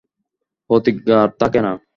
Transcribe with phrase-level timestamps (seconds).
[0.69, 1.71] প্রতিজ্ঞা আর থাকে না।